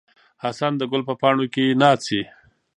[0.43, 2.21] حسن د ګل په پاڼو کې ناڅي.